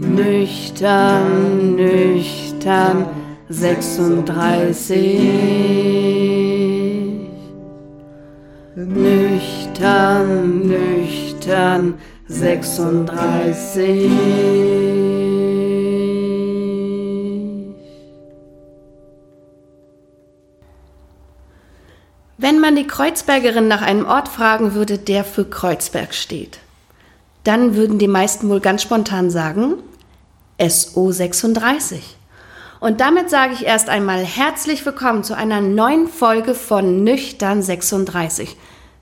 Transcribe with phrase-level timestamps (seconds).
[0.00, 3.06] Nüchtern, nüchtern,
[3.48, 4.94] 36.
[8.76, 11.94] Nüchtern, nüchtern,
[12.28, 14.08] 36.
[22.36, 26.60] Wenn man die Kreuzbergerin nach einem Ort fragen würde, der für Kreuzberg steht,
[27.42, 29.74] dann würden die meisten wohl ganz spontan sagen,
[30.58, 32.00] SO36.
[32.80, 38.56] Und damit sage ich erst einmal herzlich willkommen zu einer neuen Folge von Nüchtern 36,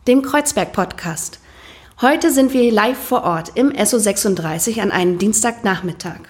[0.07, 1.41] dem Kreuzberg Podcast.
[2.01, 6.21] Heute sind wir live vor Ort im SO36 an einem Dienstagnachmittag.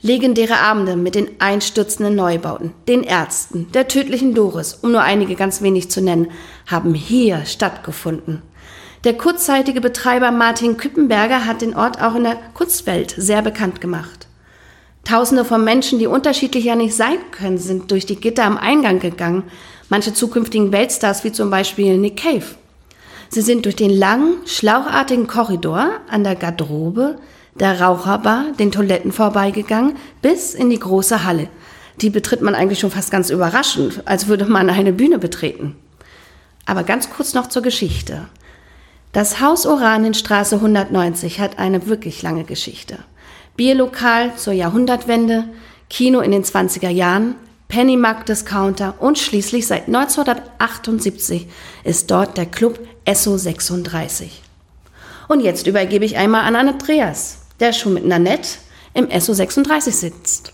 [0.00, 5.60] Legendäre Abende mit den einstürzenden Neubauten, den Ärzten, der tödlichen Doris, um nur einige ganz
[5.60, 6.30] wenig zu nennen,
[6.66, 8.42] haben hier stattgefunden.
[9.04, 14.17] Der kurzzeitige Betreiber Martin Küppenberger hat den Ort auch in der Kunstwelt sehr bekannt gemacht.
[15.08, 19.44] Tausende von Menschen, die unterschiedlicher nicht sein können, sind durch die Gitter am Eingang gegangen.
[19.88, 22.44] Manche zukünftigen Weltstars, wie zum Beispiel Nick Cave.
[23.30, 27.16] Sie sind durch den langen, schlauchartigen Korridor an der Garderobe,
[27.58, 31.48] der Raucherbar, den Toiletten vorbeigegangen, bis in die große Halle.
[32.02, 35.74] Die betritt man eigentlich schon fast ganz überraschend, als würde man eine Bühne betreten.
[36.66, 38.28] Aber ganz kurz noch zur Geschichte.
[39.12, 42.98] Das Haus Oranenstraße 190 hat eine wirklich lange Geschichte.
[43.58, 45.44] Bierlokal zur Jahrhundertwende,
[45.90, 47.34] Kino in den 20er Jahren,
[47.66, 51.48] Pennymarkt-Discounter und schließlich seit 1978
[51.82, 54.42] ist dort der Club Esso 36.
[55.26, 58.48] Und jetzt übergebe ich einmal an Andreas, der schon mit Nanette
[58.94, 60.52] im Esso 36 sitzt.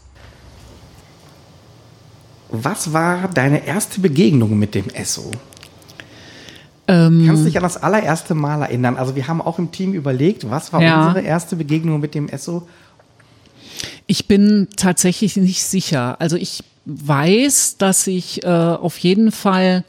[2.49, 5.31] Was war deine erste Begegnung mit dem Esso?
[6.89, 8.97] Ähm, Kannst du dich an das allererste Mal erinnern?
[8.97, 11.07] Also wir haben auch im Team überlegt, was war Ja.
[11.09, 12.67] unsere erste Begegnung mit dem Esso?
[14.07, 16.21] Ich bin tatsächlich nicht sicher.
[16.21, 19.85] Also ich weiß, dass ich äh, auf jeden Fall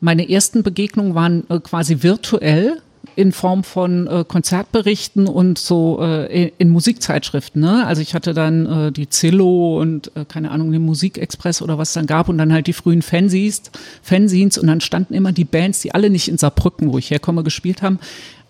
[0.00, 2.80] meine ersten Begegnungen waren äh, quasi virtuell
[3.16, 7.60] in Form von äh, Konzertberichten und so äh, in, Musikzeitschriften.
[7.60, 7.86] Ne?
[7.86, 11.88] Also ich hatte dann äh, die Zillow und äh, keine Ahnung, den Musikexpress oder was
[11.88, 13.62] es dann gab und dann halt die frühen Fanzines,
[14.02, 17.42] Fanzines und dann standen immer die Bands, die alle nicht in Saarbrücken, wo ich herkomme,
[17.42, 17.98] gespielt haben.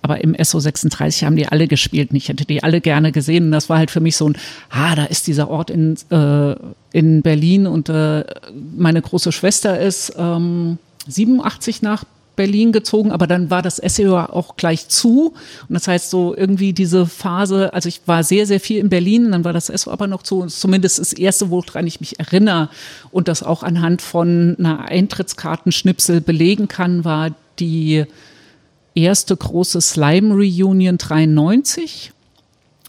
[0.02, 3.46] Aber im SO36 haben die alle gespielt und ich hätte die alle gerne gesehen.
[3.46, 4.36] Und das war halt für mich so ein,
[4.70, 6.54] ah, da ist dieser Ort in, äh,
[6.92, 8.24] in Berlin und äh,
[8.76, 12.04] meine große Schwester ist ähm, 87 nach
[12.40, 15.34] Berlin gezogen, aber dann war das SEO auch gleich zu.
[15.68, 19.30] Und das heißt so irgendwie diese Phase, also ich war sehr, sehr viel in Berlin,
[19.32, 22.70] dann war das SEO aber noch zu, und zumindest das erste, woran ich mich erinnere
[23.10, 28.06] und das auch anhand von einer Eintrittskartenschnipsel belegen kann, war die
[28.94, 32.12] erste große Slime Reunion 93.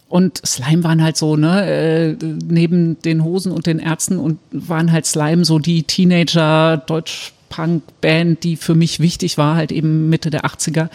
[0.09, 4.91] Und Slime waren halt so, ne, äh, neben den Hosen und den Ärzten und waren
[4.91, 10.44] halt Slime so die Teenager Deutsch-Punk-Band, die für mich wichtig war, halt eben Mitte der
[10.44, 10.90] 80er.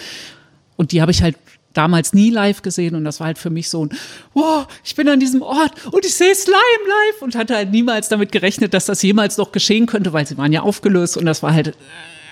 [0.76, 1.36] Und die habe ich halt
[1.72, 3.90] damals nie live gesehen und das war halt für mich so ein,
[4.34, 8.08] wow, ich bin an diesem Ort und ich sehe Slime live und hatte halt niemals
[8.08, 11.42] damit gerechnet, dass das jemals noch geschehen könnte, weil sie waren ja aufgelöst und das
[11.42, 11.72] war halt, äh,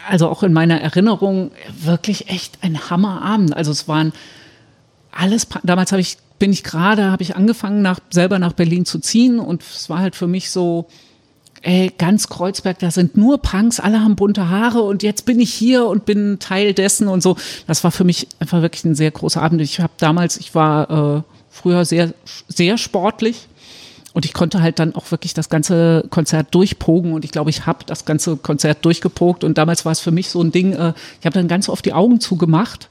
[0.08, 1.50] also auch in meiner Erinnerung
[1.80, 3.56] wirklich echt ein Hammerabend.
[3.56, 4.12] Also es waren
[5.12, 8.98] alles, damals habe ich, bin ich gerade, habe ich angefangen, nach, selber nach Berlin zu
[8.98, 10.86] ziehen und es war halt für mich so,
[11.62, 15.52] ey, ganz Kreuzberg, da sind nur Punks, alle haben bunte Haare und jetzt bin ich
[15.52, 17.36] hier und bin Teil dessen und so.
[17.66, 19.62] Das war für mich einfach wirklich ein sehr großer Abend.
[19.62, 22.12] Ich habe damals, ich war äh, früher sehr,
[22.48, 23.48] sehr sportlich
[24.14, 27.12] und ich konnte halt dann auch wirklich das ganze Konzert durchpogen.
[27.12, 30.30] Und ich glaube, ich habe das ganze Konzert durchgepokt und damals war es für mich
[30.30, 32.88] so ein Ding, äh, ich habe dann ganz oft die Augen zugemacht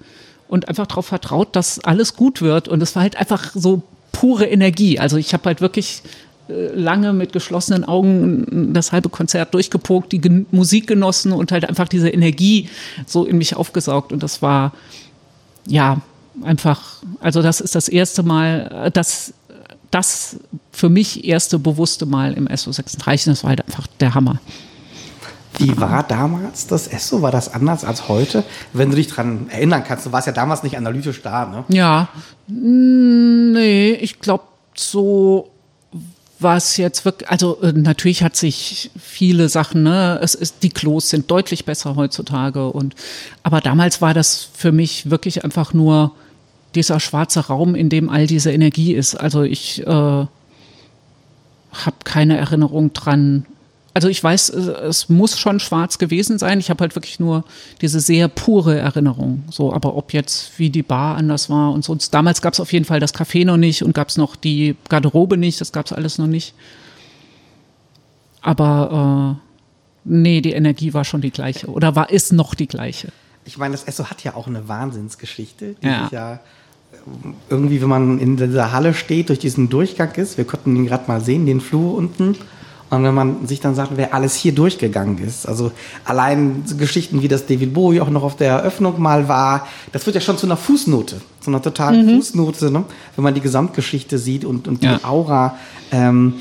[0.49, 2.67] und einfach darauf vertraut, dass alles gut wird.
[2.67, 4.99] Und es war halt einfach so pure Energie.
[4.99, 6.03] Also ich habe halt wirklich
[6.49, 11.63] äh, lange mit geschlossenen Augen das halbe Konzert durchgepokt, die Gen Musik genossen und halt
[11.67, 12.69] einfach diese Energie
[13.07, 14.11] so in mich aufgesaugt.
[14.11, 14.73] Und das war
[15.65, 16.01] ja
[16.41, 18.91] einfach, also das ist das erste Mal, äh,
[19.93, 20.37] das
[20.71, 24.39] für mich erste bewusste Mal im SO36, das war halt einfach der Hammer.
[25.57, 27.21] Wie war damals das Esso?
[27.21, 28.43] War das anders als heute?
[28.73, 31.63] Wenn du dich dran erinnern kannst, du warst ja damals nicht analytisch da, ne?
[31.67, 32.09] Ja,
[32.47, 35.51] mm, nee, ich glaube, so
[36.39, 40.69] war es jetzt wirklich, also äh, natürlich hat sich viele Sachen, ne, es ist, die
[40.69, 42.95] Klos sind deutlich besser heutzutage und,
[43.43, 46.13] aber damals war das für mich wirklich einfach nur
[46.75, 49.15] dieser schwarze Raum, in dem all diese Energie ist.
[49.15, 50.27] Also ich äh, habe
[52.03, 53.45] keine Erinnerung dran,
[53.95, 56.59] Also ich weiß, es muss schon schwarz gewesen sein.
[56.59, 57.43] Ich habe halt wirklich nur
[57.81, 59.43] diese sehr pure Erinnerung.
[59.51, 62.11] So, aber ob jetzt wie die Bar anders war und sonst.
[62.13, 64.75] Damals gab es auf jeden Fall das Café noch nicht und gab es noch die
[64.89, 65.61] Garderobe nicht.
[65.61, 66.55] Das gab es alles noch nicht.
[68.41, 69.41] Aber äh,
[70.05, 73.09] nee, die Energie war schon die gleiche oder war ist noch die gleiche.
[73.45, 76.03] Ich meine, das Esso hat ja auch eine Wahnsinnsgeschichte, die Ja.
[76.03, 76.39] sich ja
[77.49, 81.05] irgendwie, wenn man in dieser Halle steht, durch diesen Durchgang ist, wir konnten ihn gerade
[81.07, 82.35] mal sehen, den Flur unten.
[82.89, 85.71] Und wenn man sich dann sagt, wer alles hier durchgegangen ist, also
[86.05, 90.05] allein so Geschichten wie das David Bowie auch noch auf der Eröffnung mal war, das
[90.05, 92.83] wird ja schon zu einer Fußnote, zu einer totalen Fußnote, ne?
[93.15, 94.99] wenn man die Gesamtgeschichte sieht und, und die Ja.
[95.03, 95.57] Aura.
[95.91, 96.35] Ähm,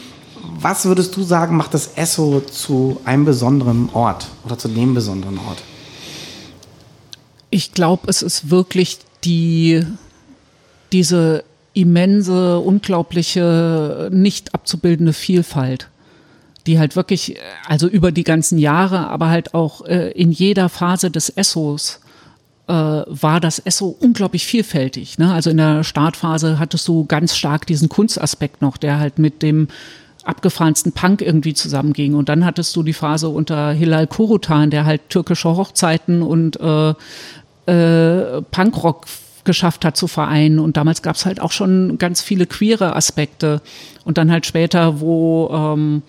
[0.60, 5.38] was würdest du sagen, macht das Esso zu einem besonderen Ort oder zu dem besonderen
[5.38, 5.62] Ort?
[7.48, 9.84] Ich glaube, es ist wirklich die,
[10.92, 11.44] diese
[11.74, 15.88] immense, unglaubliche, nicht abzubildende Vielfalt,
[16.66, 17.36] die halt wirklich,
[17.66, 22.00] also über die ganzen Jahre, aber halt auch äh, in jeder Phase des Essos
[22.68, 25.18] äh, war das Esso unglaublich vielfältig.
[25.18, 25.32] Ne?
[25.32, 29.68] Also in der Startphase hattest du ganz stark diesen Kunstaspekt noch, der halt mit dem
[30.24, 32.14] abgefahrensten Punk irgendwie zusammenging.
[32.14, 36.94] Und dann hattest du die Phase unter Hilal Korutan, der halt türkische Hochzeiten und äh,
[37.66, 39.06] äh, Punkrock
[39.44, 40.58] geschafft hat zu vereinen.
[40.58, 43.60] Und damals gab es halt auch schon ganz viele queere Aspekte.
[44.04, 46.02] Und dann halt später, wo ähm,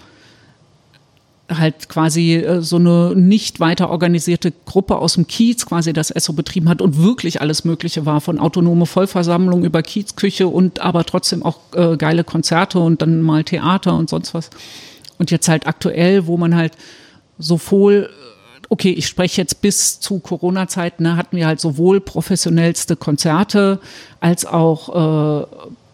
[1.50, 6.33] halt quasi äh, so eine nicht weiter organisierte Gruppe aus dem Kiez quasi das Esso
[6.33, 11.44] betrieben hat und wirklich alles Mögliche war, von autonome Vollversammlung über Kiezküche und aber trotzdem
[11.44, 14.50] auch äh, geile Konzerte und dann mal Theater und sonst was.
[15.18, 16.74] Und jetzt halt aktuell, wo man halt
[17.38, 18.09] sowohl
[18.69, 23.80] okay, ich spreche jetzt bis zu Corona-Zeiten, ne, hatten wir halt sowohl professionellste Konzerte
[24.19, 25.45] als auch äh,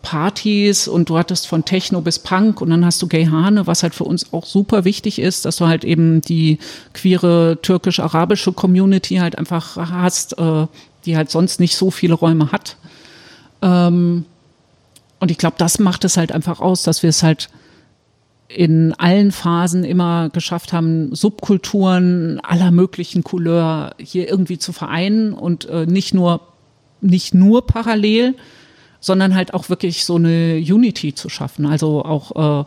[0.01, 3.83] Partys und du hattest von Techno bis Punk und dann hast du Gay Hane, was
[3.83, 6.57] halt für uns auch super wichtig ist, dass du halt eben die
[6.93, 10.67] queere türkisch-arabische Community halt einfach hast, äh,
[11.05, 12.77] die halt sonst nicht so viele Räume hat.
[13.61, 14.25] Ähm,
[15.19, 17.49] und ich glaube, das macht es halt einfach aus, dass wir es halt
[18.49, 25.65] in allen Phasen immer geschafft haben, Subkulturen aller möglichen Couleur hier irgendwie zu vereinen und
[25.65, 26.41] äh, nicht nur
[27.01, 28.35] nicht nur parallel,
[28.99, 31.65] sondern halt auch wirklich so eine Unity zu schaffen.
[31.65, 32.65] Also auch, äh,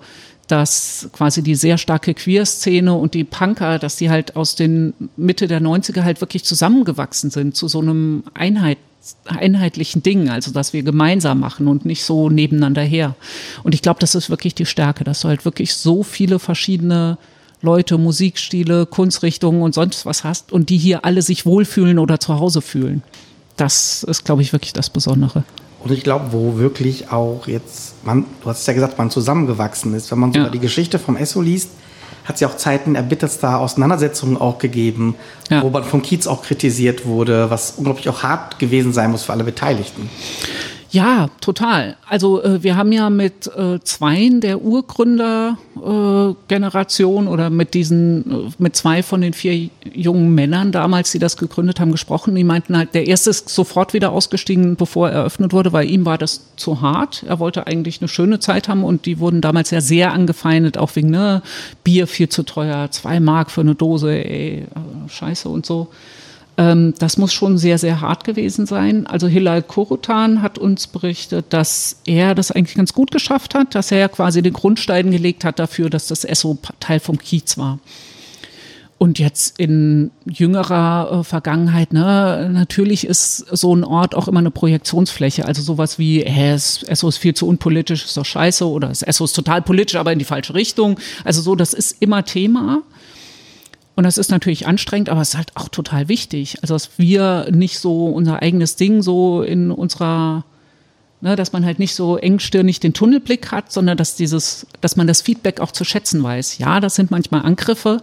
[0.49, 5.49] dass quasi die sehr starke Queer-Szene und die Punker, dass die halt aus den Mitte
[5.49, 8.79] der 90er halt wirklich zusammengewachsen sind zu so einem Einheit,
[9.27, 13.15] einheitlichen Ding, also dass wir gemeinsam machen und nicht so nebeneinander her.
[13.63, 17.19] Und ich glaube, das ist wirklich die Stärke, dass du halt wirklich so viele verschiedene
[17.61, 22.39] Leute, Musikstile, Kunstrichtungen und sonst was hast und die hier alle sich wohlfühlen oder zu
[22.39, 23.03] Hause fühlen.
[23.57, 25.45] Das ist, glaube ich, wirklich das Besondere.
[25.85, 30.11] Und ich glaube, wo wirklich auch jetzt, man, du hast ja gesagt, man zusammengewachsen ist.
[30.13, 30.53] Wenn man sogar Ja.
[30.53, 31.71] die Geschichte vom Esso liest,
[32.25, 35.17] hat es ja auch Zeiten erbitterster Auseinandersetzungen auch gegeben,
[35.51, 35.63] Ja.
[35.63, 39.33] wo man vom Kiez auch kritisiert wurde, was unglaublich auch hart gewesen sein muss für
[39.33, 40.09] alle Beteiligten.
[40.93, 41.97] Ja, total.
[42.07, 48.51] Also äh, wir haben ja mit äh, zweien der Urgründergeneration äh, oder mit diesen, äh,
[48.59, 52.35] mit zwei von den vier jungen Männern damals, die das gegründet haben, gesprochen.
[52.35, 56.05] Die meinten halt, der erste ist sofort wieder ausgestiegen, bevor er eröffnet wurde, weil ihm
[56.05, 57.25] war das zu hart.
[57.27, 60.95] Er wollte eigentlich eine schöne Zeit haben und die wurden damals ja sehr angefeindet, auch
[60.95, 61.41] wegen ne,
[61.85, 64.67] Bier viel zu teuer, zwei Mark für eine Dose, ey, äh,
[65.09, 65.89] scheiße und so.
[66.59, 69.07] Ähm, das muss schon sehr, sehr hart gewesen sein.
[69.07, 73.91] Also Hilal Korutan hat uns berichtet, dass er das eigentlich ganz gut geschafft hat, dass
[73.91, 77.79] er ja quasi den Grundstein gelegt hat dafür, dass das Esso Teil vom Kiez war.
[78.99, 84.53] Und jetzt in jüngerer äh, Vergangenheit, ne, natürlich ist so ein Ort auch immer eine
[84.53, 85.45] Projektionsfläche.
[85.45, 89.25] Also sowas wie, hä, es- Esso ist viel zu unpolitisch, ist doch scheiße, oder Esso
[89.25, 91.01] ist total politisch, aber in die falsche Richtung.
[91.25, 92.83] Also so, das ist immer Thema.
[93.95, 96.59] Und das ist natürlich anstrengend, aber es ist halt auch total wichtig.
[96.63, 100.45] Also, dass wir nicht so unser eigenes Ding so in unserer,
[101.21, 105.07] ne, dass man halt nicht so engstirnig den Tunnelblick hat, sondern dass dieses, dass man
[105.07, 106.59] das Feedback auch zu schätzen weiß.
[106.59, 108.03] Ja, das sind manchmal Angriffe,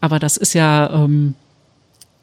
[0.00, 1.34] aber das ist ja, ähm,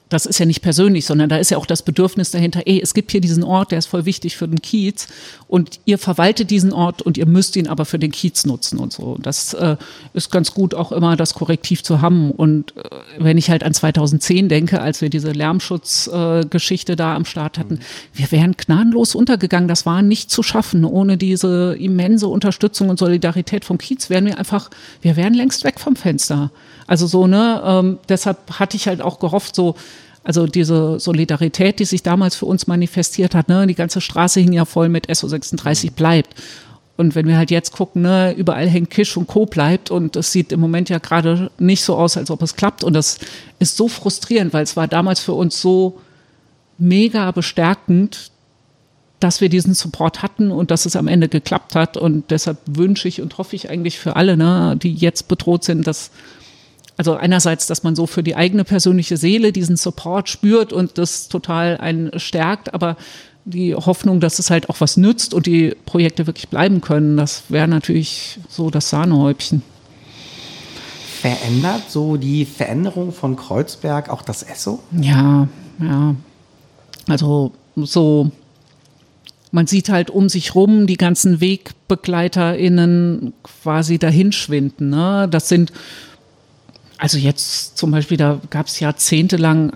[0.09, 2.93] das ist ja nicht persönlich, sondern da ist ja auch das Bedürfnis dahinter, ey, es
[2.93, 5.07] gibt hier diesen Ort, der ist voll wichtig für den Kiez
[5.47, 8.93] und ihr verwaltet diesen Ort und ihr müsst ihn aber für den Kiez nutzen und
[8.93, 9.17] so.
[9.21, 9.77] Das äh,
[10.13, 12.83] ist ganz gut auch immer das Korrektiv zu haben und äh,
[13.17, 17.79] wenn ich halt an 2010 denke, als wir diese Lärmschutzgeschichte äh, da am Start hatten,
[18.13, 20.85] wir wären gnadenlos untergegangen, das war nicht zu schaffen.
[20.85, 24.69] Ohne diese immense Unterstützung und Solidarität vom Kiez wären wir einfach,
[25.01, 26.51] wir wären längst weg vom Fenster.
[26.87, 29.75] Also so, ne, ähm, deshalb hatte ich halt auch gehofft, so,
[30.23, 34.53] also diese Solidarität, die sich damals für uns manifestiert hat, ne, die ganze Straße hing
[34.53, 36.35] ja voll mit SO36 bleibt.
[36.97, 39.45] Und wenn wir halt jetzt gucken, ne, überall hängt Kisch und Co.
[39.45, 42.83] bleibt und es sieht im Moment ja gerade nicht so aus, als ob es klappt.
[42.83, 43.19] Und das
[43.59, 45.99] ist so frustrierend, weil es war damals für uns so
[46.77, 48.31] mega bestärkend,
[49.19, 51.97] dass wir diesen Support hatten und dass es am Ende geklappt hat.
[51.97, 55.85] Und deshalb wünsche ich und hoffe ich eigentlich für alle, ne, die jetzt bedroht sind,
[55.87, 56.11] dass
[56.97, 61.27] also einerseits, dass man so für die eigene persönliche Seele diesen Support spürt und das
[61.27, 62.95] total einen stärkt, aber
[63.43, 67.43] die Hoffnung, dass es halt auch was nützt und die Projekte wirklich bleiben können, das
[67.49, 69.61] wäre natürlich so das Sahnehäubchen.
[71.21, 74.79] Verändert so die Veränderung von Kreuzberg auch das Esso?
[74.91, 75.47] Ja,
[75.79, 76.15] ja.
[77.07, 78.31] Also so,
[79.51, 84.89] man sieht halt um sich rum die ganzen WegbegleiterInnen quasi dahinschwinden.
[84.89, 85.27] Ne?
[85.29, 85.71] Das sind
[86.97, 89.75] also jetzt zum Beispiel, da gab es jahrzehntelang, äh,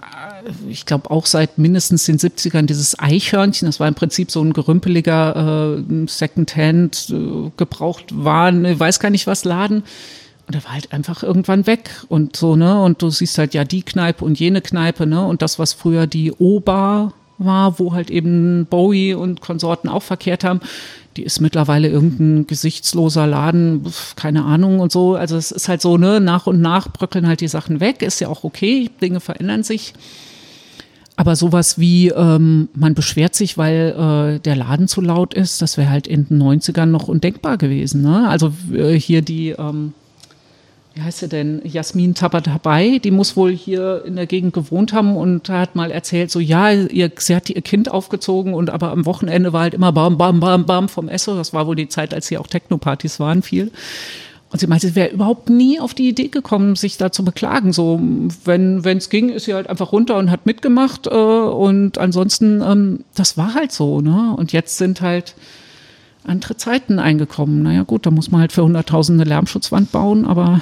[0.69, 3.67] ich glaube auch seit mindestens den 70ern, dieses Eichhörnchen.
[3.67, 9.27] Das war im Prinzip so ein gerümpeliger äh, Secondhand äh, gebraucht Waren, weiß gar nicht
[9.27, 9.83] was Laden.
[10.47, 12.81] Und der war halt einfach irgendwann weg und so, ne?
[12.81, 15.23] Und du siehst halt ja die Kneipe und jene Kneipe, ne?
[15.23, 20.43] Und das, was früher die O-Bar war, wo halt eben Bowie und Konsorten auch verkehrt
[20.43, 20.61] haben,
[21.17, 25.15] die ist mittlerweile irgendein gesichtsloser Laden, keine Ahnung und so.
[25.15, 28.21] Also es ist halt so, ne, nach und nach bröckeln halt die Sachen weg, ist
[28.21, 29.93] ja auch okay, Dinge verändern sich.
[31.15, 35.75] Aber sowas wie, ähm, man beschwert sich, weil äh, der Laden zu laut ist, das
[35.75, 38.01] wäre halt in den 90ern noch undenkbar gewesen.
[38.03, 38.29] Ne?
[38.29, 39.93] Also äh, hier die, ähm,
[40.99, 45.15] wie heißt sie denn, Jasmin Tabatabai, die muss wohl hier in der Gegend gewohnt haben
[45.15, 49.05] und hat mal erzählt, so ja, ihr, sie hat ihr Kind aufgezogen und aber am
[49.05, 51.35] Wochenende war halt immer bam, bam, bam, bam vom Esso.
[51.35, 53.71] Das war wohl die Zeit, als hier auch Techno-Partys waren viel.
[54.51, 57.71] Und sie meinte, sie wäre überhaupt nie auf die Idee gekommen, sich da zu beklagen.
[57.71, 58.01] So,
[58.43, 61.07] wenn es ging, ist sie halt einfach runter und hat mitgemacht.
[61.07, 64.01] Äh, und ansonsten, ähm, das war halt so.
[64.01, 64.35] Ne?
[64.35, 65.35] Und jetzt sind halt
[66.29, 67.63] andere Zeiten eingekommen.
[67.63, 70.61] Naja gut, da muss man halt für Hunderttausende Lärmschutzwand bauen, aber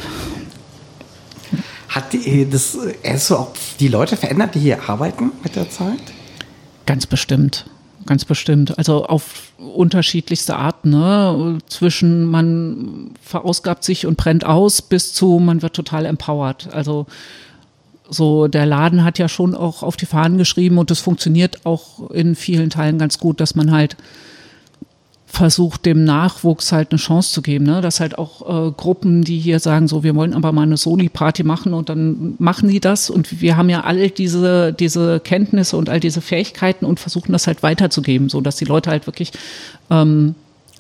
[1.90, 2.78] hat die, das
[3.18, 6.00] so auch die Leute verändert, die hier arbeiten mit der Zeit?
[6.86, 7.66] Ganz bestimmt.
[8.06, 8.78] Ganz bestimmt.
[8.78, 11.58] Also auf unterschiedlichste Art, ne?
[11.68, 16.70] Zwischen man verausgabt sich und brennt aus bis zu man wird total empowered.
[16.74, 17.08] Also
[18.10, 22.10] so der Laden hat ja schon auch auf die Fahnen geschrieben und es funktioniert auch
[22.12, 23.98] in vielen Teilen ganz gut, dass man halt
[25.30, 27.66] versucht, dem Nachwuchs halt eine Chance zu geben.
[27.66, 27.82] Ne?
[27.82, 31.44] Dass halt auch äh, Gruppen, die hier sagen, so, wir wollen aber mal eine Soli-Party
[31.44, 35.90] machen und dann machen die das und wir haben ja all diese, diese Kenntnisse und
[35.90, 39.34] all diese Fähigkeiten und versuchen das halt weiterzugeben, so dass die Leute halt wirklich
[39.92, 40.34] ähm,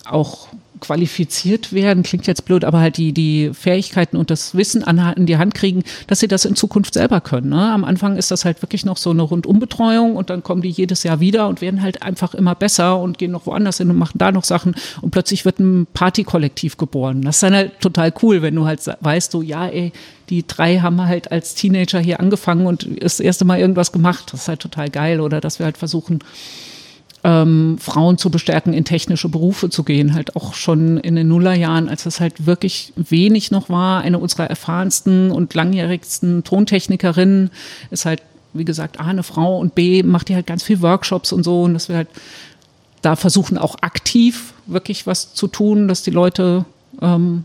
[0.05, 0.47] auch
[0.79, 5.25] qualifiziert werden, klingt jetzt blöd, aber halt die, die Fähigkeiten und das Wissen an, in
[5.25, 7.49] die Hand kriegen, dass sie das in Zukunft selber können.
[7.49, 7.71] Ne?
[7.71, 11.03] Am Anfang ist das halt wirklich noch so eine Rundumbetreuung und dann kommen die jedes
[11.03, 14.17] Jahr wieder und werden halt einfach immer besser und gehen noch woanders hin und machen
[14.17, 17.21] da noch Sachen und plötzlich wird ein Partykollektiv geboren.
[17.21, 19.91] Das ist dann halt total cool, wenn du halt weißt, so, ja, ey,
[20.29, 24.33] die drei haben halt als Teenager hier angefangen und das erste Mal irgendwas gemacht.
[24.33, 25.21] Das ist halt total geil.
[25.21, 26.19] Oder dass wir halt versuchen,
[27.27, 30.13] ähm, Frauen zu bestärken, in technische Berufe zu gehen.
[30.13, 33.99] Halt auch schon in den Nullerjahren, als es halt wirklich wenig noch war.
[33.99, 37.51] Eine unserer erfahrensten und langjährigsten Tontechnikerinnen
[37.91, 41.33] ist halt, wie gesagt, A, eine Frau und B, macht die halt ganz viel Workshops
[41.33, 41.63] und so.
[41.63, 42.07] Und dass wir halt
[43.01, 46.63] da versuchen, auch aktiv wirklich was zu tun, dass die Leute
[47.01, 47.43] ähm,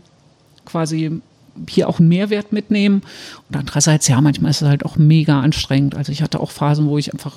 [0.63, 1.19] quasi
[1.67, 3.01] hier auch einen Mehrwert mitnehmen.
[3.49, 5.95] Und andererseits, ja, manchmal ist es halt auch mega anstrengend.
[5.95, 7.33] Also ich hatte auch Phasen, wo ich einfach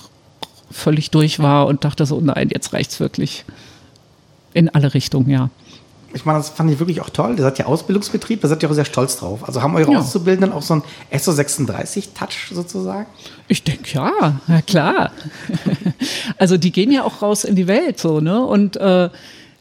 [0.70, 3.44] völlig durch war und dachte so, nein, jetzt reicht's wirklich.
[4.52, 5.50] In alle Richtungen, ja.
[6.14, 7.34] Ich meine, das fand ich wirklich auch toll.
[7.36, 9.46] Ihr seid ja Ausbildungsbetrieb, da seid ihr auch sehr stolz drauf.
[9.46, 9.98] Also haben eure ja.
[9.98, 10.82] Auszubildenden auch so einen
[11.12, 13.06] SO36-Touch sozusagen?
[13.48, 15.10] Ich denke ja, ja klar.
[16.38, 18.42] also die gehen ja auch raus in die Welt so, ne?
[18.42, 19.10] Und äh,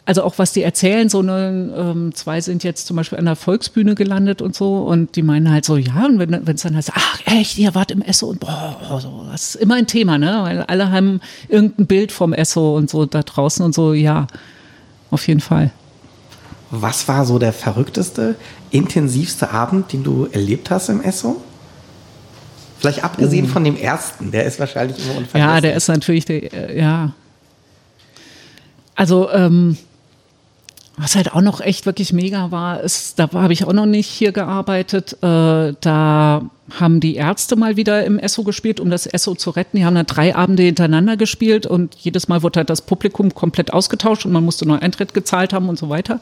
[0.06, 3.36] also auch was die erzählen, so ne, ähm, zwei sind jetzt zum Beispiel an der
[3.36, 6.92] Volksbühne gelandet und so und die meinen halt so, ja, und wenn es dann heißt,
[6.94, 10.40] ach echt, ihr wart im Esso und boah, so, das ist immer ein Thema, ne?
[10.44, 14.28] Weil alle haben irgendein Bild vom Esso und so da draußen und so, ja,
[15.10, 15.72] auf jeden Fall.
[16.70, 18.36] Was war so der verrückteste,
[18.70, 21.42] intensivste Abend, den du erlebt hast im Esso?
[22.78, 23.54] Vielleicht abgesehen oh.
[23.54, 25.40] von dem ersten, der ist wahrscheinlich immer unvergessen.
[25.40, 27.14] Ja, der ist natürlich, der, äh, ja.
[28.96, 29.78] Also, ähm,
[30.98, 34.08] was halt auch noch echt wirklich mega war, ist, da habe ich auch noch nicht
[34.08, 39.36] hier gearbeitet, äh, da haben die Ärzte mal wieder im Esso gespielt, um das Esso
[39.36, 39.78] zu retten.
[39.78, 43.72] Die haben dann drei Abende hintereinander gespielt und jedes Mal wurde halt das Publikum komplett
[43.72, 46.20] ausgetauscht und man musste nur Eintritt gezahlt haben und so weiter.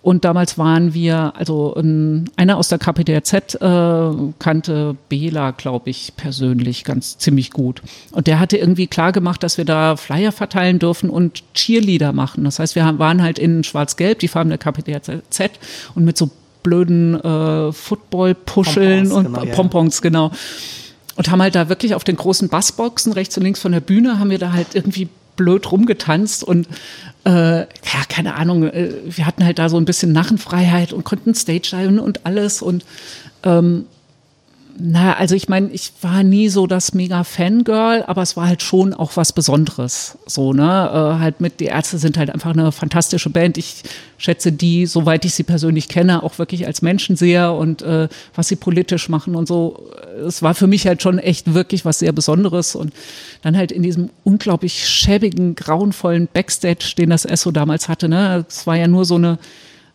[0.00, 6.14] Und damals waren wir, also ein, einer aus der KPDZ äh, kannte Bela, glaube ich,
[6.16, 7.82] persönlich ganz ziemlich gut.
[8.12, 12.44] Und der hatte irgendwie klar gemacht, dass wir da Flyer verteilen dürfen und Cheerleader machen.
[12.44, 15.50] Das heißt, wir waren halt in Schwarz-Gelb, die Farben der KPDZ
[15.94, 16.30] und mit so
[16.64, 20.02] blöden äh, Football-Puscheln und genau, Pompons, ja.
[20.02, 20.32] genau.
[21.14, 24.18] Und haben halt da wirklich auf den großen Bassboxen rechts und links von der Bühne
[24.18, 26.66] haben wir da halt irgendwie blöd rumgetanzt und
[27.24, 27.66] äh, ja,
[28.08, 32.00] keine Ahnung, äh, wir hatten halt da so ein bisschen Narrenfreiheit und konnten Stage diven
[32.00, 32.84] und alles und
[33.44, 33.86] ähm,
[34.76, 38.62] na, also ich meine, ich war nie so das mega Fangirl, aber es war halt
[38.62, 40.18] schon auch was Besonderes.
[40.26, 40.62] So, ne?
[40.64, 43.56] Äh, halt mit, die Ärzte sind halt einfach eine fantastische Band.
[43.56, 43.84] Ich
[44.18, 48.48] schätze die, soweit ich sie persönlich kenne, auch wirklich als Menschen sehr und äh, was
[48.48, 49.90] sie politisch machen und so.
[50.26, 52.74] Es war für mich halt schon echt wirklich was sehr Besonderes.
[52.74, 52.92] Und
[53.42, 58.44] dann halt in diesem unglaublich schäbigen, grauenvollen Backstage, den das Esso damals hatte, ne?
[58.48, 59.38] Es war ja nur so eine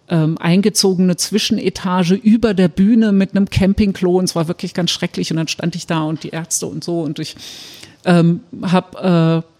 [0.09, 5.31] ähm, eingezogene Zwischenetage über der Bühne mit einem Campingklo und es war wirklich ganz schrecklich
[5.31, 7.35] und dann stand ich da und die Ärzte und so und ich
[8.05, 9.58] ähm, habe äh,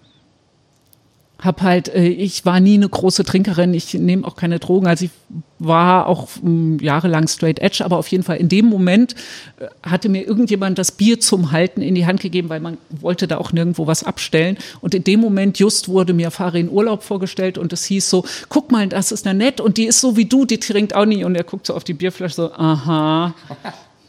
[1.41, 5.05] hab halt, äh, ich war nie eine große Trinkerin, ich nehme auch keine Drogen, also
[5.05, 5.11] ich
[5.57, 9.15] war auch hm, jahrelang straight edge, aber auf jeden Fall in dem Moment
[9.59, 13.27] äh, hatte mir irgendjemand das Bier zum Halten in die Hand gegeben, weil man wollte
[13.27, 14.57] da auch nirgendwo was abstellen.
[14.81, 18.71] Und in dem Moment just wurde mir Farin Urlaub vorgestellt und es hieß so, guck
[18.71, 21.23] mal, das ist eine nett und die ist so wie du, die trinkt auch nie
[21.23, 23.33] und er guckt so auf die Bierflasche so, aha,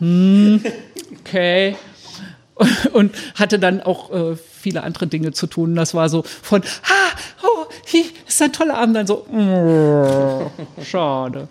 [0.00, 0.60] hm,
[1.20, 1.76] okay
[2.92, 5.74] und hatte dann auch äh, viele andere Dinge zu tun.
[5.74, 10.50] Das war so von, ha, oh, hi, ist ein toller Abend, dann so, oh,
[10.82, 11.48] schade.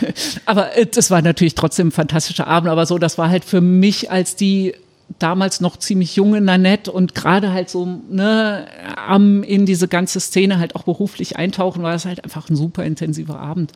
[0.46, 3.60] aber äh, das war natürlich trotzdem ein fantastischer Abend, aber so, das war halt für
[3.60, 4.74] mich als die
[5.18, 10.58] damals noch ziemlich junge Nanette und gerade halt so ne, am in diese ganze Szene
[10.58, 13.72] halt auch beruflich eintauchen, war das halt einfach ein super intensiver Abend.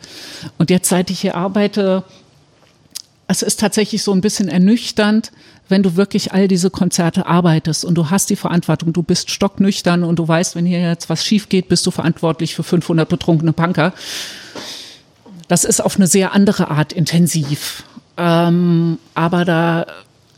[0.59, 2.05] Und jetzt, seit ich hier arbeite,
[3.29, 5.33] es ist tatsächlich so ein bisschen ernüchternd,
[5.69, 10.04] wenn du wirklich all diese Konzerte arbeitest und du hast die Verantwortung, du bist stocknüchtern
[10.04, 13.52] und du weißt, wenn hier jetzt was schief geht, bist du verantwortlich für 500 betrunkene
[13.52, 13.92] Punker.
[15.49, 17.85] Das ist auf eine sehr andere Art intensiv.
[18.16, 19.87] Ähm, aber da,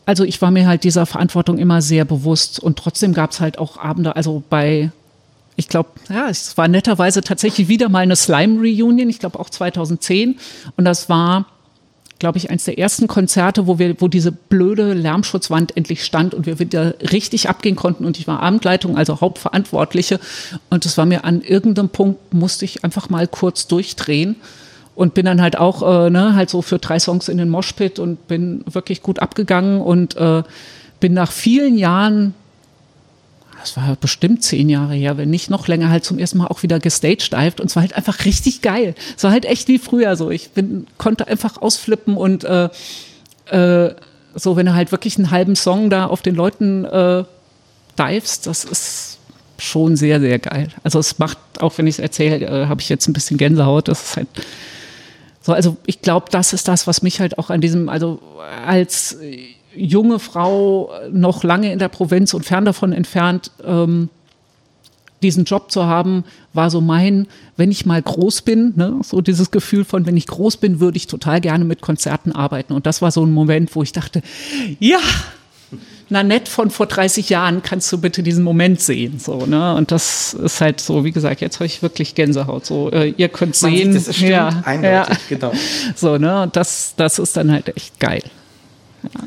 [0.06, 3.58] also ich war mir halt dieser Verantwortung immer sehr bewusst und trotzdem gab es halt
[3.58, 4.90] auch Abende, also bei
[5.56, 10.38] ich glaube, ja, es war netterweise tatsächlich wieder mal eine Slime-Reunion, ich glaube auch 2010.
[10.76, 11.46] Und das war
[12.24, 16.46] glaube ich, eines der ersten Konzerte, wo wir, wo diese blöde Lärmschutzwand endlich stand und
[16.46, 18.06] wir wieder richtig abgehen konnten.
[18.06, 20.18] Und ich war Abendleitung, also Hauptverantwortliche.
[20.70, 24.36] Und es war mir an irgendeinem Punkt musste ich einfach mal kurz durchdrehen.
[24.94, 27.98] Und bin dann halt auch, äh, ne, halt so für drei Songs in den Moshpit
[27.98, 30.44] und bin wirklich gut abgegangen und äh,
[31.00, 32.32] bin nach vielen Jahren
[33.64, 36.62] das war bestimmt zehn Jahre her, wenn nicht noch länger, halt zum ersten Mal auch
[36.62, 38.94] wieder gestagedived und es war halt einfach richtig geil.
[39.16, 40.30] Es war halt echt wie früher so.
[40.30, 42.68] Ich bin, konnte einfach ausflippen und äh,
[43.46, 43.94] äh,
[44.34, 47.24] so, wenn du halt wirklich einen halben Song da auf den Leuten äh,
[47.98, 49.18] divest, das ist
[49.58, 50.68] schon sehr, sehr geil.
[50.82, 53.88] Also es macht, auch wenn ich es erzähle, äh, habe ich jetzt ein bisschen Gänsehaut.
[53.88, 54.28] Das ist halt
[55.40, 58.20] so, also ich glaube, das ist das, was mich halt auch an diesem, also
[58.66, 59.16] als
[59.76, 64.08] junge Frau noch lange in der Provinz und fern davon entfernt, ähm,
[65.24, 69.50] diesen Job zu haben, war so mein, wenn ich mal groß bin, ne, so dieses
[69.50, 72.74] Gefühl von, wenn ich groß bin, würde ich total gerne mit Konzerten arbeiten.
[72.74, 74.22] Und das war so ein Moment, wo ich dachte,
[74.78, 75.00] ja,
[76.10, 79.74] Nanette von vor 30 Jahren, kannst du bitte diesen Moment sehen, so, ne?
[79.74, 82.66] Und das ist halt so, wie gesagt, jetzt habe ich wirklich Gänsehaut.
[82.66, 85.36] So, äh, ihr könnt Man sehen, sieht, das stimmt, ja, eindeutig, ja.
[85.36, 85.52] genau.
[85.96, 86.42] So, ne?
[86.42, 88.22] Und das, das ist dann halt echt geil.
[89.02, 89.22] Ja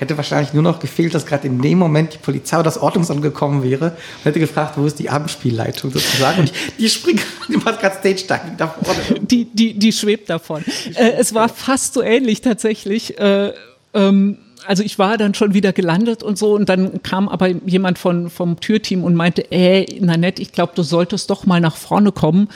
[0.00, 3.22] hätte wahrscheinlich nur noch gefehlt, dass gerade in dem Moment die Polizei oder das Ordnungsamt
[3.22, 6.40] gekommen wäre und hätte gefragt, wo ist die Abendspielleitung sozusagen.
[6.40, 9.00] Und die, die springt, die macht gerade Stage Diving da vorne.
[9.20, 10.64] Die, die, die schwebt davon.
[10.94, 13.18] Äh, es war fast so ähnlich tatsächlich.
[13.18, 13.52] Äh,
[13.92, 14.38] ähm,
[14.70, 18.30] also ich war dann schon wieder gelandet und so und dann kam aber jemand von,
[18.30, 22.48] vom Türteam und meinte, ey, Nanette, ich glaube, du solltest doch mal nach vorne kommen.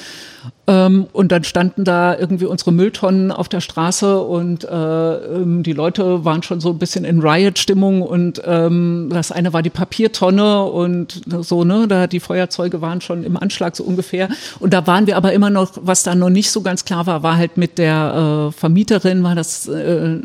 [0.68, 5.72] Ähm, und dann standen da irgendwie unsere Mülltonnen auf der Straße und äh, ähm, die
[5.72, 10.62] Leute waren schon so ein bisschen in Riot-Stimmung und ähm, das eine war die Papiertonne
[10.64, 14.28] und so, ne, da die Feuerzeuge waren schon im Anschlag so ungefähr.
[14.60, 17.24] Und da waren wir aber immer noch, was da noch nicht so ganz klar war,
[17.24, 20.18] war halt mit der äh, Vermieterin, war das äh,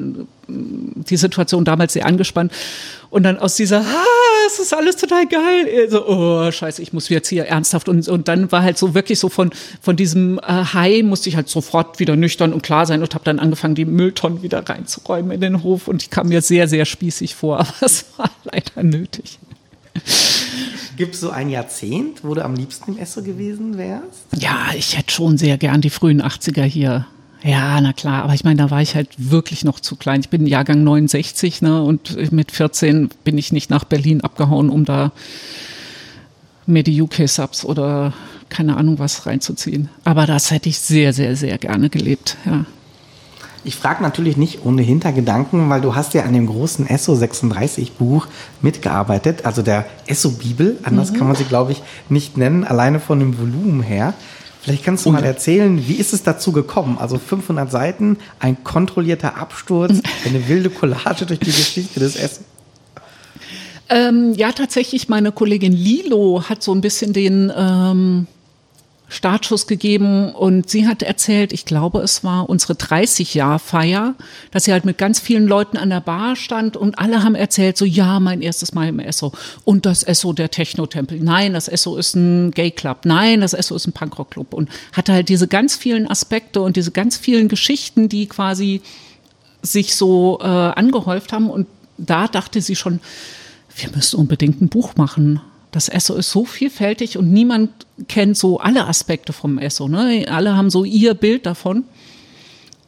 [0.50, 2.52] die Situation damals sehr angespannt.
[3.10, 4.06] Und dann aus dieser, ah,
[4.46, 5.88] das ist alles total geil.
[5.90, 7.90] So, oh, scheiße, ich muss jetzt hier ernsthaft.
[7.90, 11.36] Und, und dann war halt so wirklich so von, von diesem äh, High musste ich
[11.36, 15.32] halt sofort wieder nüchtern und klar sein und habe dann angefangen, die Mülltonnen wieder reinzuräumen
[15.32, 15.88] in den Hof.
[15.88, 19.40] Und ich kam mir sehr, sehr spießig vor, aber es war leider nötig.
[20.98, 24.26] Gibt es so ein Jahrzehnt, wo du am liebsten im Esso gewesen wärst?
[24.38, 27.08] Ja, ich hätte schon sehr gern die frühen 80er hier.
[27.42, 30.20] Ja, na klar, aber ich meine, da war ich halt wirklich noch zu klein.
[30.20, 34.84] Ich bin Jahrgang 69, ne, und mit 14 bin ich nicht nach Berlin abgehauen, um
[34.84, 35.12] da
[36.66, 38.14] mir die UK-Subs oder
[38.50, 39.90] keine Ahnung was reinzuziehen.
[40.04, 42.66] Aber das hätte ich sehr, sehr, sehr gerne gelebt, ja.
[43.66, 47.94] Ich frage natürlich nicht ohne Hintergedanken, weil du hast ja an dem großen Esso 36
[47.94, 48.28] Buch
[48.62, 51.18] mitgearbeitet, also der Esso Bibel, anders mhm.
[51.18, 54.14] kann man sie glaube ich nicht nennen, alleine von dem Volumen her.
[54.62, 56.98] Vielleicht kannst du mal erzählen, wie ist es dazu gekommen?
[57.00, 62.44] Also 500 Seiten, ein kontrollierter Absturz, eine wilde Collage durch die Geschichte des Essen.
[63.90, 68.28] Ähm, ja, tatsächlich, meine Kollegin Lilo hat so ein bisschen den ähm,
[69.10, 74.14] Startschuss gegeben und sie hat erzählt, ich glaube, es war unsere 30-Jahr-Feier,
[74.52, 77.76] dass sie halt mit ganz vielen Leuten an der Bar stand und alle haben erzählt,
[77.76, 79.34] so ja, mein erstes Mal im Esso
[79.66, 81.20] und das Esso der Techno-Tempel.
[81.20, 83.00] Nein, das Esso ist ein Gay-Club.
[83.06, 86.92] Nein, das Esso ist ein Punkrock-Club und hatte halt diese ganz vielen Aspekte und diese
[86.92, 88.82] ganz vielen Geschichten, die quasi
[89.64, 91.68] sich so äh, angehäuft haben und
[91.98, 93.00] da dachte sie schon,
[93.76, 97.70] wir müssen unbedingt ein Buch machen das Esso ist so vielfältig und niemand
[98.08, 99.88] kennt so alle Aspekte vom Esso.
[99.88, 100.26] Ne?
[100.30, 101.84] Alle haben so ihr Bild davon.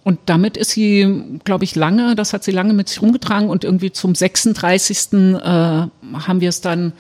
[0.04, 3.64] Und damit ist sie, glaube ich, lange, das hat sie lange mit sich rumgetragen und
[3.64, 5.14] irgendwie zum 36.
[5.14, 5.92] Äh, haben
[6.40, 6.94] wir es dann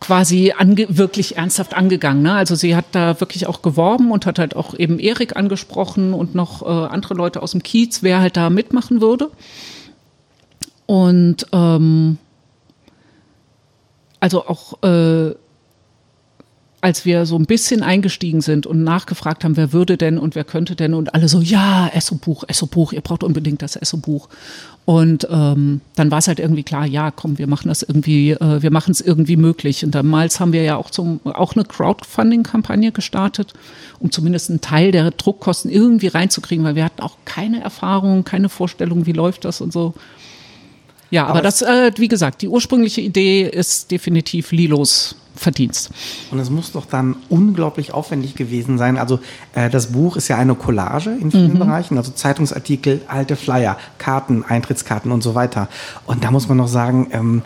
[0.00, 0.52] quasi
[0.88, 2.22] wirklich ernsthaft angegangen.
[2.22, 2.34] Ne?
[2.34, 6.34] Also sie hat da wirklich auch geworben und hat halt auch eben Erik angesprochen und
[6.34, 9.30] noch äh, andere Leute aus dem Kiez, wer halt da mitmachen würde.
[10.84, 12.18] Und ähm,
[14.26, 15.36] also auch äh,
[16.80, 20.42] als wir so ein bisschen eingestiegen sind und nachgefragt haben, wer würde denn und wer
[20.42, 24.28] könnte denn und alle so, ja, Esso-Buch, Esso-Buch, ihr braucht unbedingt das Esso-Buch.
[24.84, 28.62] Und ähm, dann war es halt irgendwie klar, ja, komm, wir machen das irgendwie, äh,
[28.62, 29.84] wir machen es irgendwie möglich.
[29.84, 33.54] Und damals haben wir ja auch, zum, auch eine Crowdfunding-Kampagne gestartet,
[34.00, 38.48] um zumindest einen Teil der Druckkosten irgendwie reinzukriegen, weil wir hatten auch keine Erfahrung, keine
[38.48, 39.94] Vorstellung, wie läuft das und so.
[41.10, 45.90] Ja, aber, aber das, äh, wie gesagt, die ursprüngliche Idee ist definitiv Lilos Verdienst.
[46.30, 48.96] Und es muss doch dann unglaublich aufwendig gewesen sein.
[48.96, 49.20] Also
[49.54, 51.58] äh, das Buch ist ja eine Collage in vielen mhm.
[51.58, 55.68] Bereichen, also Zeitungsartikel, alte Flyer, Karten, Eintrittskarten und so weiter.
[56.06, 57.42] Und da muss man noch sagen, ähm,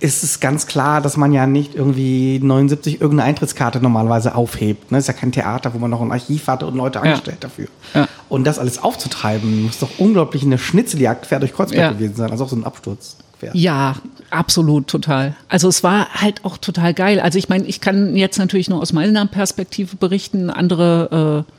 [0.00, 4.92] ist es ganz klar, dass man ja nicht irgendwie 79 irgendeine Eintrittskarte normalerweise aufhebt.
[4.92, 4.98] Ne?
[4.98, 7.48] Ist ja kein Theater, wo man noch ein Archiv hatte und Leute angestellt ja.
[7.48, 7.68] dafür.
[7.94, 8.08] Ja.
[8.28, 11.92] Und das alles aufzutreiben, muss doch unglaublich eine Schnitzeljagd quer durch Kreuzberg ja.
[11.92, 12.30] gewesen sein.
[12.30, 13.16] Also auch so ein Absturz.
[13.40, 13.50] Quer.
[13.54, 13.96] Ja,
[14.30, 15.36] absolut, total.
[15.48, 17.20] Also es war halt auch total geil.
[17.20, 20.50] Also ich meine, ich kann jetzt natürlich nur aus meiner Perspektive berichten.
[20.50, 21.52] Andere äh,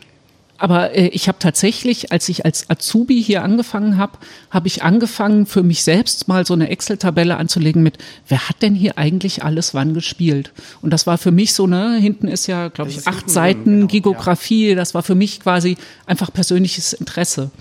[0.60, 4.20] aber äh, ich habe tatsächlich, als ich als Azubi hier angefangen habe,
[4.52, 8.76] habe ich angefangen, für mich selbst mal so eine Excel-Tabelle anzulegen mit, wer hat denn
[8.76, 10.52] hier eigentlich alles wann gespielt?
[10.82, 13.88] Und das war für mich so, ne, hinten ist ja, glaube ich, acht Seiten genau,
[13.88, 14.76] Gigografie, ja.
[14.76, 17.52] das war für mich quasi einfach persönliches Interesse.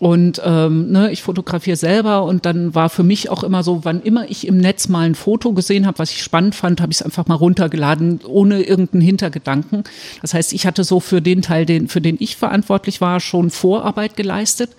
[0.00, 4.00] Und ähm, ne, ich fotografiere selber und dann war für mich auch immer so, wann
[4.00, 7.00] immer ich im Netz mal ein Foto gesehen habe, was ich spannend fand, habe ich
[7.00, 9.84] es einfach mal runtergeladen, ohne irgendeinen Hintergedanken.
[10.22, 13.50] Das heißt, ich hatte so für den Teil, den, für den ich verantwortlich war, schon
[13.50, 14.70] Vorarbeit geleistet.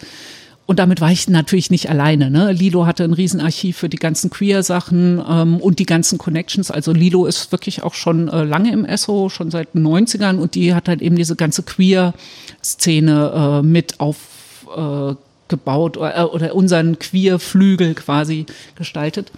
[0.66, 2.32] Und damit war ich natürlich nicht alleine.
[2.32, 2.52] Ne?
[2.52, 6.72] Lilo hatte ein Riesenarchiv für die ganzen Queer-Sachen ähm, und die ganzen Connections.
[6.72, 10.56] Also Lilo ist wirklich auch schon äh, lange im ESSO, schon seit den 90ern und
[10.56, 14.31] die hat halt eben diese ganze Queer-Szene äh, mit auf
[14.76, 15.16] äh,
[15.48, 19.32] gebaut oder, äh, oder unseren Queer-Flügel quasi gestaltet.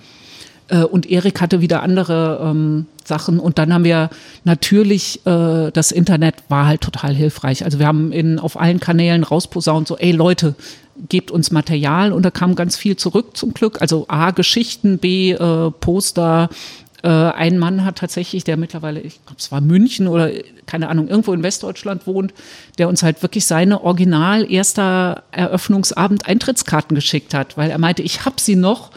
[0.70, 3.40] Äh, und Erik hatte wieder andere ähm, Sachen.
[3.40, 4.10] Und dann haben wir
[4.46, 7.66] natürlich, äh, das Internet war halt total hilfreich.
[7.66, 10.56] Also wir haben in, auf allen Kanälen rausposaunt, so, ey Leute,
[11.10, 12.14] gebt uns Material.
[12.14, 13.82] Und da kam ganz viel zurück zum Glück.
[13.82, 16.50] Also A, Geschichten, B, äh, Poster,
[17.04, 20.32] äh, ein Mann hat tatsächlich, der mittlerweile, ich glaube, es war München oder
[20.66, 22.34] keine Ahnung, irgendwo in Westdeutschland wohnt,
[22.78, 28.26] der uns halt wirklich seine original erster Eröffnungsabend Eintrittskarten geschickt hat, weil er meinte, ich
[28.26, 28.92] habe sie noch.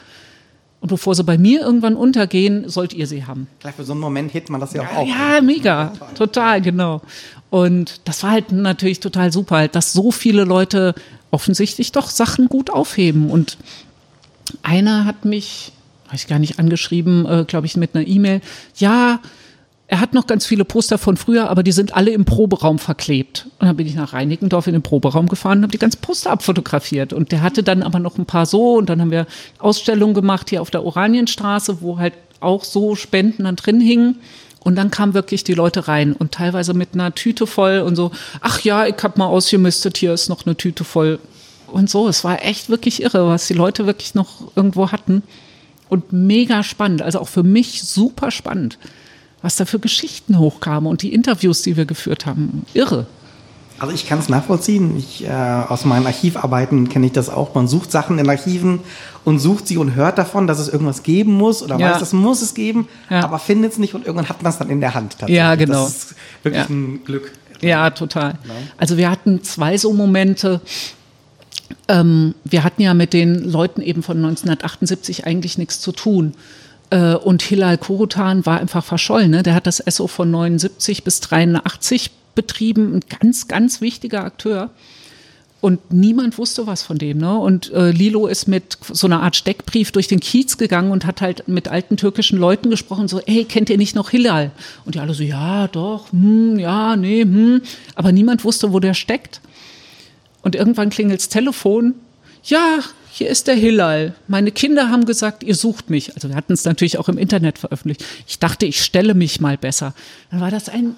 [0.80, 3.48] Und bevor sie bei mir irgendwann untergehen, sollt ihr sie haben.
[3.60, 5.06] Gleich für so einen Moment hätte man das ja, auch.
[5.06, 5.88] Ja, mega.
[5.88, 6.14] Total.
[6.14, 7.02] total, genau.
[7.50, 10.94] Und das war halt natürlich total super, halt, dass so viele Leute
[11.30, 13.30] offensichtlich doch Sachen gut aufheben.
[13.30, 13.56] Und
[14.62, 15.72] einer hat mich,
[16.06, 18.40] habe ich gar nicht angeschrieben, äh, glaube ich, mit einer E-Mail.
[18.76, 19.20] Ja,
[19.88, 23.46] er hat noch ganz viele Poster von früher, aber die sind alle im Proberaum verklebt.
[23.60, 26.30] Und dann bin ich nach Reinickendorf in den Proberaum gefahren und habe die ganzen Poster
[26.30, 27.12] abfotografiert.
[27.12, 29.26] Und der hatte dann aber noch ein paar so und dann haben wir
[29.58, 34.16] Ausstellungen gemacht hier auf der Oranienstraße, wo halt auch so Spenden dann drin hingen.
[34.58, 38.10] Und dann kamen wirklich die Leute rein und teilweise mit einer Tüte voll und so,
[38.40, 41.20] ach ja, ich hab mal ausgemistet, hier ist noch eine Tüte voll.
[41.68, 45.22] Und so, es war echt wirklich irre, was die Leute wirklich noch irgendwo hatten.
[45.88, 48.78] Und mega spannend, also auch für mich super spannend
[49.46, 52.66] was da für Geschichten hochkamen und die Interviews, die wir geführt haben.
[52.74, 53.06] Irre.
[53.78, 54.96] Also ich kann es nachvollziehen.
[54.96, 57.54] Ich, äh, aus meinen Archivarbeiten kenne ich das auch.
[57.54, 58.80] Man sucht Sachen in Archiven
[59.24, 61.90] und sucht sie und hört davon, dass es irgendwas geben muss oder ja.
[61.90, 63.22] weiß, das muss es geben, ja.
[63.22, 65.16] aber findet es nicht und irgendwann hat man es dann in der Hand.
[65.28, 65.84] Ja, genau.
[65.84, 66.74] Das ist wirklich ja.
[66.74, 67.30] ein Glück.
[67.60, 68.38] Ja, total.
[68.78, 70.60] Also wir hatten zwei so Momente.
[71.88, 76.34] Ähm, wir hatten ja mit den Leuten eben von 1978 eigentlich nichts zu tun.
[76.90, 79.30] Äh, und Hilal Korutan war einfach verschollen.
[79.30, 79.42] Ne?
[79.42, 84.70] Der hat das SO von 79 bis 83 betrieben, ein ganz, ganz wichtiger Akteur.
[85.60, 87.18] Und niemand wusste was von dem.
[87.18, 87.36] Ne?
[87.36, 91.22] Und äh, Lilo ist mit so einer Art Steckbrief durch den Kiez gegangen und hat
[91.22, 94.52] halt mit alten türkischen Leuten gesprochen, so, ey, kennt ihr nicht noch Hilal?
[94.84, 97.62] Und die alle so, ja, doch, hm, ja, nee, hm.
[97.94, 99.40] Aber niemand wusste, wo der steckt.
[100.46, 101.96] Und irgendwann klingelt's Telefon.
[102.44, 102.78] Ja,
[103.10, 104.14] hier ist der Hillal.
[104.28, 106.14] Meine Kinder haben gesagt, ihr sucht mich.
[106.14, 108.04] Also wir hatten es natürlich auch im Internet veröffentlicht.
[108.28, 109.92] Ich dachte, ich stelle mich mal besser.
[110.30, 110.94] Dann war das ein,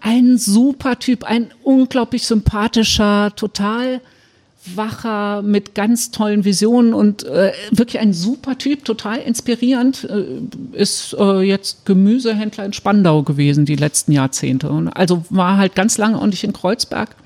[0.00, 4.00] ein super Typ, ein unglaublich sympathischer, total
[4.76, 11.16] wacher, mit ganz tollen Visionen und äh, wirklich ein super Typ, total inspirierend, äh, ist
[11.18, 14.70] äh, jetzt Gemüsehändler in Spandau gewesen die letzten Jahrzehnte.
[14.70, 17.16] Und also war halt ganz lange auch nicht in Kreuzberg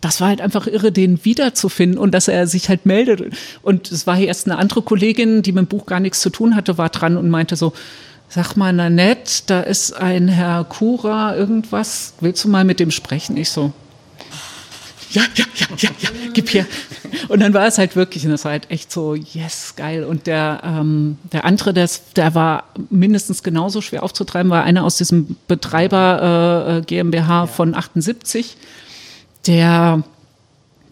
[0.00, 3.34] das war halt einfach irre, den wiederzufinden und dass er sich halt meldet.
[3.62, 6.30] Und es war hier erst eine andere Kollegin, die mit dem Buch gar nichts zu
[6.30, 7.72] tun hatte, war dran und meinte so,
[8.28, 13.36] sag mal, Nanette, da ist ein Herr Kura, irgendwas, willst du mal mit dem sprechen?
[13.36, 13.72] Ich so,
[15.10, 16.66] ja, ja, ja, ja, ja, gib her.
[17.28, 20.04] Und dann war es halt wirklich, und das war halt echt so, yes, geil.
[20.04, 24.96] Und der, ähm, der andere, des, der war mindestens genauso schwer aufzutreiben, war einer aus
[24.96, 28.56] diesem Betreiber äh, äh GmbH von 78
[29.46, 30.02] der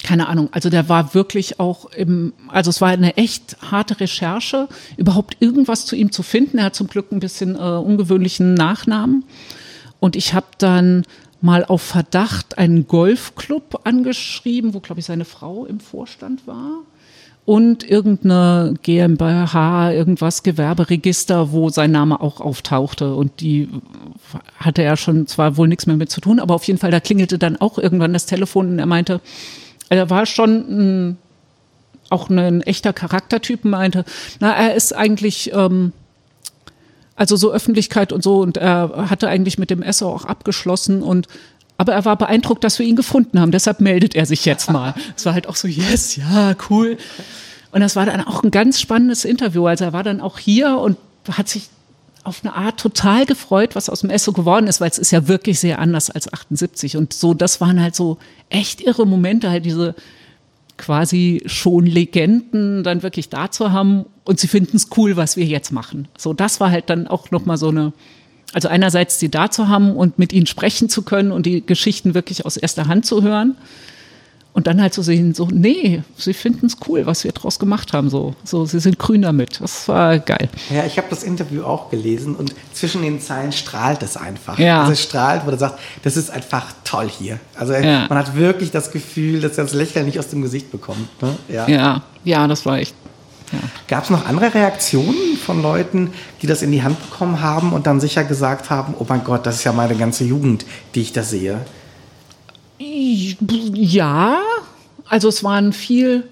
[0.02, 4.68] keine Ahnung, also der war wirklich auch im, also es war eine echt harte Recherche,
[4.96, 6.58] überhaupt irgendwas zu ihm zu finden.
[6.58, 9.24] Er hat zum Glück ein bisschen äh, ungewöhnlichen Nachnamen.
[9.98, 11.02] Und ich habe dann
[11.40, 16.82] mal auf Verdacht einen Golfclub angeschrieben, wo, glaube ich, seine Frau im Vorstand war
[17.46, 23.14] und irgendeine GmbH, irgendwas Gewerberegister, wo sein Name auch auftauchte.
[23.14, 23.68] Und die
[24.58, 26.98] hatte er schon zwar wohl nichts mehr mit zu tun, aber auf jeden Fall, da
[26.98, 29.20] klingelte dann auch irgendwann das Telefon und er meinte,
[29.88, 31.18] er war schon ein,
[32.10, 34.04] auch ein echter Charaktertyp, meinte,
[34.40, 35.92] na, er ist eigentlich, ähm,
[37.14, 41.28] also so Öffentlichkeit und so, und er hatte eigentlich mit dem Esser auch abgeschlossen und
[41.76, 43.50] aber er war beeindruckt, dass wir ihn gefunden haben.
[43.50, 44.94] Deshalb meldet er sich jetzt mal.
[45.16, 46.96] Es war halt auch so, yes, ja, cool.
[47.72, 49.66] Und das war dann auch ein ganz spannendes Interview.
[49.66, 50.96] Also er war dann auch hier und
[51.30, 51.68] hat sich
[52.24, 55.28] auf eine Art total gefreut, was aus dem Esso geworden ist, weil es ist ja
[55.28, 56.96] wirklich sehr anders als 78.
[56.96, 59.94] Und so, das waren halt so echt irre Momente, halt diese
[60.76, 65.44] quasi schon Legenden dann wirklich da zu haben und sie finden es cool, was wir
[65.44, 66.08] jetzt machen.
[66.18, 67.92] So, das war halt dann auch nochmal so eine,
[68.52, 72.14] also einerseits sie da zu haben und mit ihnen sprechen zu können und die Geschichten
[72.14, 73.56] wirklich aus erster Hand zu hören.
[74.52, 77.92] Und dann halt zu sehen, so, nee, sie finden es cool, was wir draus gemacht
[77.92, 78.08] haben.
[78.08, 79.60] So, so, sie sind grün damit.
[79.60, 80.48] Das war geil.
[80.70, 84.58] Ja, ich habe das Interview auch gelesen und zwischen den Zeilen strahlt es einfach.
[84.58, 84.80] Ja.
[84.80, 87.38] Also es strahlt, wo er sagt, das ist einfach toll hier.
[87.54, 88.06] Also ja.
[88.08, 91.20] man hat wirklich das Gefühl, dass er das Lächeln nicht aus dem Gesicht bekommt.
[91.20, 91.36] Ne?
[91.50, 91.68] Ja.
[91.68, 92.94] ja, ja, das war echt
[93.52, 93.58] ja.
[93.88, 97.86] Gab es noch andere Reaktionen von Leuten, die das in die Hand bekommen haben und
[97.86, 101.12] dann sicher gesagt haben, oh mein Gott, das ist ja meine ganze Jugend, die ich
[101.12, 101.60] da sehe?
[102.78, 104.40] Ja,
[105.08, 106.24] also es waren viel,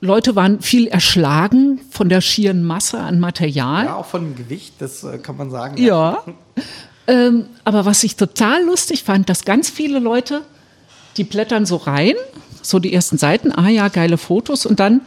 [0.00, 3.86] Leute waren viel erschlagen von der schieren Masse an Material.
[3.86, 5.76] Ja, auch von dem Gewicht, das äh, kann man sagen.
[5.78, 6.22] Ja.
[6.26, 6.62] ja.
[7.06, 10.42] Ähm, aber was ich total lustig fand, dass ganz viele Leute,
[11.16, 12.14] die blättern so rein,
[12.62, 15.00] so die ersten Seiten, ah ja, geile Fotos und dann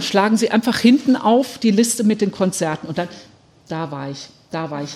[0.00, 3.08] schlagen sie einfach hinten auf die Liste mit den Konzerten und dann,
[3.68, 4.90] da war ich, da war ich.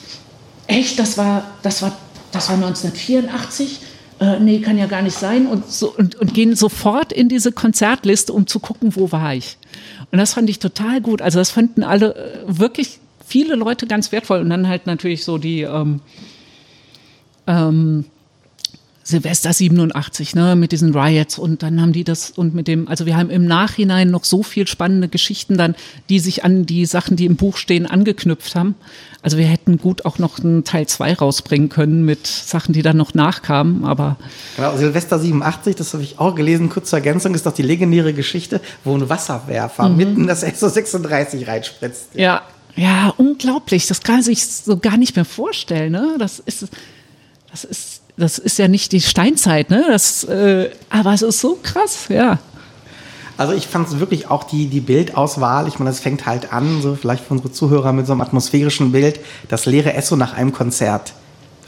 [0.67, 1.97] Echt, das war, das war,
[2.33, 3.81] das war 1984.
[4.21, 7.51] Äh, nee, kann ja gar nicht sein und, so, und, und gehen sofort in diese
[7.51, 9.59] Konzertliste, um zu gucken, wo war ich.
[10.13, 11.21] Und das fand ich total gut.
[11.21, 15.39] Also das fanden alle äh, wirklich viele Leute ganz wertvoll und dann halt natürlich so
[15.39, 16.01] die ähm,
[17.47, 18.05] ähm,
[19.07, 23.05] Silvester 87, ne, mit diesen Riots und dann haben die das und mit dem, also
[23.05, 25.75] wir haben im Nachhinein noch so viel spannende Geschichten dann,
[26.09, 28.75] die sich an die Sachen, die im Buch stehen, angeknüpft haben.
[29.21, 32.97] Also wir hätten gut auch noch einen Teil 2 rausbringen können mit Sachen, die dann
[32.97, 34.17] noch nachkamen, aber.
[34.57, 38.15] Genau, Silvester 87, das habe ich auch gelesen, kurz zur Ergänzung, ist doch die legendäre
[38.15, 39.97] Geschichte, wo ein Wasserwerfer mhm.
[39.97, 42.09] mitten das SO36 reinspritzt.
[42.15, 42.43] Ja,
[42.75, 43.87] ja, unglaublich.
[43.87, 46.17] Das kann sich so gar nicht mehr vorstellen, ne?
[46.19, 46.69] Das ist,
[47.51, 49.85] das ist das ist ja nicht die Steinzeit, ne?
[49.89, 52.39] Das, äh, aber es ist so krass, ja.
[53.37, 56.81] Also ich fand es wirklich auch die, die Bildauswahl, ich meine, das fängt halt an,
[56.83, 60.53] so vielleicht für unsere Zuhörer mit so einem atmosphärischen Bild, das leere Esso nach einem
[60.53, 61.15] Konzert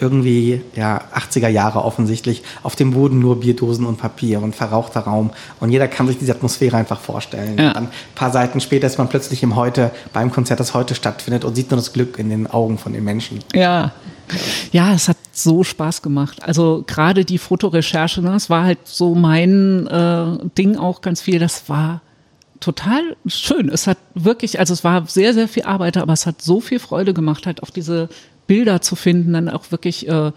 [0.00, 5.30] irgendwie ja 80er Jahre offensichtlich auf dem Boden nur Bierdosen und Papier und verrauchter Raum
[5.60, 7.58] und jeder kann sich diese Atmosphäre einfach vorstellen.
[7.58, 7.72] Ja.
[7.72, 11.54] Ein paar Seiten später ist man plötzlich im Heute beim Konzert, das heute stattfindet und
[11.54, 13.40] sieht nur das Glück in den Augen von den Menschen.
[13.54, 13.92] Ja.
[14.72, 16.42] Ja, es hat so Spaß gemacht.
[16.42, 21.38] Also gerade die Fotorecherche, ne, das war halt so mein äh, Ding auch ganz viel.
[21.38, 22.00] Das war
[22.60, 23.68] total schön.
[23.68, 26.78] Es hat wirklich, also es war sehr, sehr viel Arbeit, aber es hat so viel
[26.78, 28.08] Freude gemacht, halt auf diese
[28.46, 30.32] Bilder zu finden, dann auch wirklich äh,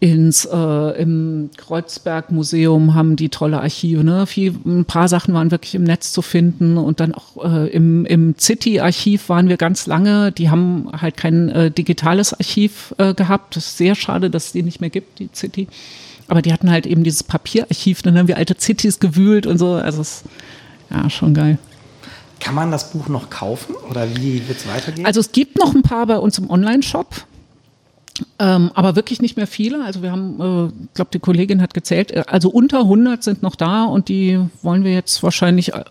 [0.00, 4.02] ins äh, im Kreuzberg Museum haben die tolle Archive.
[4.02, 4.26] Ne?
[4.26, 8.06] Viel, ein paar Sachen waren wirklich im Netz zu finden und dann auch äh, im,
[8.06, 10.32] im City Archiv waren wir ganz lange.
[10.32, 13.56] Die haben halt kein äh, digitales Archiv äh, gehabt.
[13.56, 15.68] Das ist sehr schade, dass es die nicht mehr gibt, die City.
[16.28, 18.00] Aber die hatten halt eben dieses Papierarchiv.
[18.00, 19.72] Dann haben wir alte Cities gewühlt und so.
[19.72, 20.24] Also es,
[20.88, 21.58] ja schon geil.
[22.40, 25.04] Kann man das Buch noch kaufen oder wie wird es weitergehen?
[25.04, 27.26] Also es gibt noch ein paar bei uns im Online-Shop.
[28.38, 29.84] Ähm, aber wirklich nicht mehr viele.
[29.84, 33.42] Also wir haben, äh, ich glaube, die Kollegin hat gezählt, äh, also unter 100 sind
[33.42, 35.84] noch da und die wollen wir jetzt wahrscheinlich äh,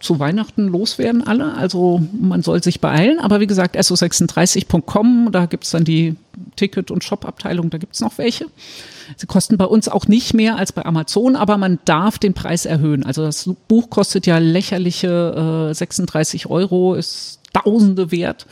[0.00, 1.54] zu Weihnachten loswerden alle.
[1.54, 3.18] Also man soll sich beeilen.
[3.18, 6.16] Aber wie gesagt, so36.com, da gibt es dann die
[6.56, 8.46] Ticket- und Shop-Abteilung, da gibt es noch welche.
[9.16, 12.66] Sie kosten bei uns auch nicht mehr als bei Amazon, aber man darf den Preis
[12.66, 13.04] erhöhen.
[13.04, 18.46] Also das Buch kostet ja lächerliche äh, 36 Euro, ist Tausende wert.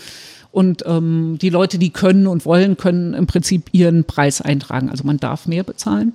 [0.54, 4.88] Und ähm, die Leute, die können und wollen, können im Prinzip ihren Preis eintragen.
[4.88, 6.12] Also man darf mehr bezahlen.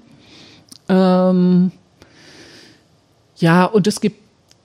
[0.88, 1.73] Ähm,
[3.36, 4.15] ja, und es gibt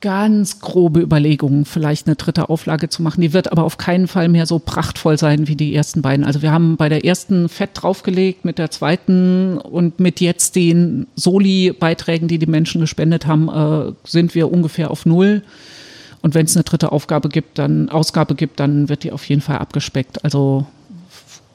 [0.00, 3.20] ganz grobe Überlegungen, vielleicht eine dritte Auflage zu machen.
[3.20, 6.24] Die wird aber auf keinen Fall mehr so prachtvoll sein wie die ersten beiden.
[6.24, 11.08] Also wir haben bei der ersten Fett draufgelegt, mit der zweiten und mit jetzt den
[11.16, 15.42] Soli-Beiträgen, die die Menschen gespendet haben, äh, sind wir ungefähr auf Null.
[16.24, 19.42] Und wenn es eine dritte Aufgabe gibt, dann Ausgabe gibt, dann wird die auf jeden
[19.42, 20.24] Fall abgespeckt.
[20.24, 20.66] Also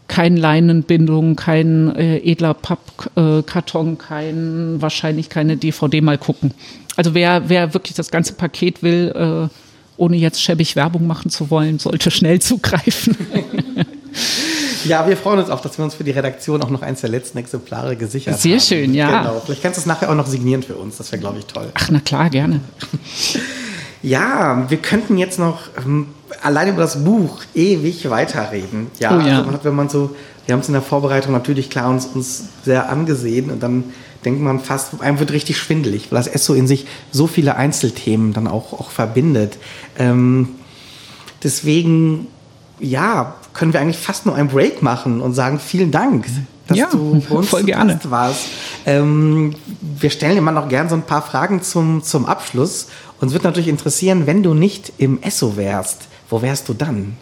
[0.07, 6.53] kein Leinenbindung, kein äh, edler Pappkarton, äh, kein wahrscheinlich keine DVD mal gucken.
[6.95, 9.55] Also wer, wer wirklich das ganze Paket will, äh,
[9.97, 13.17] ohne jetzt schäbig Werbung machen zu wollen, sollte schnell zugreifen.
[14.85, 17.09] Ja, wir freuen uns auch, dass wir uns für die Redaktion auch noch eins der
[17.09, 18.59] letzten Exemplare gesichert Sehr haben.
[18.61, 19.23] Sehr schön, ja.
[19.23, 19.41] Genau.
[19.45, 20.95] Vielleicht kannst du es nachher auch noch signieren für uns.
[20.95, 21.69] Das wäre, glaube ich, toll.
[21.73, 22.61] Ach, na klar, gerne.
[24.01, 26.07] Ja, wir könnten jetzt noch ähm,
[26.41, 28.87] allein über das Buch ewig weiterreden.
[28.99, 29.37] Ja, oh, ja.
[29.37, 32.05] Also man hat, wenn man so, wir haben es in der Vorbereitung natürlich klar uns,
[32.05, 33.85] uns sehr angesehen und dann
[34.25, 38.33] denkt man fast, einem wird richtig schwindelig, weil das Esso in sich so viele Einzelthemen
[38.33, 39.57] dann auch, auch verbindet.
[39.97, 40.49] Ähm,
[41.43, 42.27] deswegen,
[42.79, 46.25] ja, können wir eigentlich fast nur einen Break machen und sagen vielen Dank,
[46.69, 47.93] dass ja, du bei uns voll gerne.
[47.93, 48.45] Gast warst.
[48.85, 52.87] Ähm, wir stellen immer noch gern so ein paar Fragen zum, zum Abschluss.
[53.19, 57.17] Uns wird natürlich interessieren, wenn du nicht im Esso wärst, wo wärst du dann?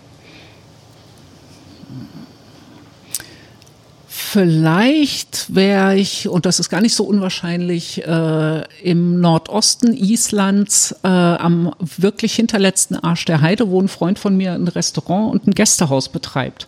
[4.07, 11.07] Vielleicht wäre ich, und das ist gar nicht so unwahrscheinlich, äh, im Nordosten Islands äh,
[11.07, 15.55] am wirklich hinterletzten Arsch der Heide, wo ein Freund von mir ein Restaurant und ein
[15.55, 16.67] Gästehaus betreibt.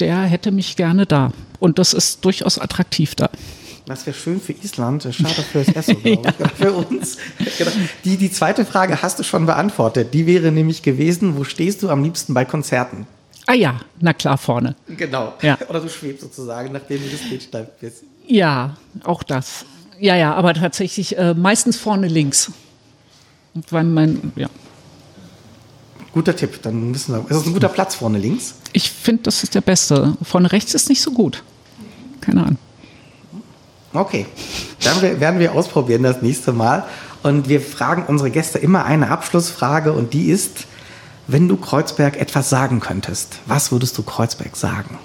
[0.00, 1.30] Der hätte mich gerne da.
[1.58, 3.30] Und das ist durchaus attraktiv da.
[3.86, 6.32] Das wäre schön für Island, schade für das Essen, ja.
[6.56, 7.18] für uns.
[7.56, 7.70] Genau.
[8.04, 10.12] Die, die zweite Frage hast du schon beantwortet.
[10.12, 13.06] Die wäre nämlich gewesen, wo stehst du am liebsten bei Konzerten?
[13.46, 14.74] Ah ja, na klar, vorne.
[14.88, 15.34] Genau.
[15.40, 15.56] Ja.
[15.68, 18.02] Oder du schwebst sozusagen, nachdem du das Stage bist.
[18.26, 19.64] Ja, auch das.
[20.00, 22.50] Ja, ja, aber tatsächlich äh, meistens vorne links.
[23.70, 24.48] Weil mein, ja.
[26.16, 27.20] Guter Tipp, dann wissen wir.
[27.20, 28.54] Ist das ein guter Platz vorne links?
[28.72, 30.16] Ich finde, das ist der beste.
[30.22, 31.42] Vorne rechts ist nicht so gut.
[32.22, 32.58] Keine Ahnung.
[33.92, 34.24] Okay,
[34.82, 36.86] dann werden wir ausprobieren das nächste Mal.
[37.22, 40.64] Und wir fragen unsere Gäste immer eine Abschlussfrage und die ist,
[41.26, 44.98] wenn du Kreuzberg etwas sagen könntest, was würdest du Kreuzberg sagen?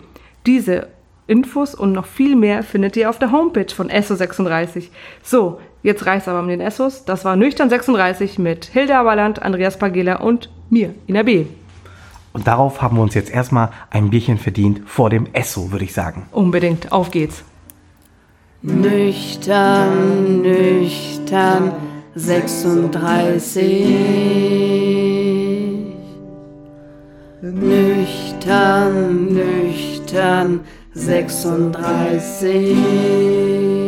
[0.46, 0.86] Diese
[1.26, 4.90] Infos und noch viel mehr findet ihr auf der Homepage von Esso36.
[5.22, 7.04] So, jetzt reicht's aber um den Essos.
[7.04, 11.46] Das war Nüchtern 36 mit Hilda Aberland, Andreas Pagela und mir, Ina B.
[12.32, 15.92] Und darauf haben wir uns jetzt erstmal ein Bierchen verdient vor dem Esso, würde ich
[15.92, 16.26] sagen.
[16.32, 17.44] Unbedingt, auf geht's.
[18.62, 21.72] Nüchtern, nüchtern,
[22.14, 23.86] 36.
[27.42, 30.60] Nüchtern, nüchtern,
[30.94, 33.81] 36.